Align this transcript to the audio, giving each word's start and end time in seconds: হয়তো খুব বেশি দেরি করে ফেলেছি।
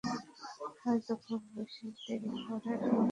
হয়তো 0.79 1.13
খুব 1.23 1.41
বেশি 1.55 1.85
দেরি 1.97 2.29
করে 2.37 2.59
ফেলেছি। 2.63 2.99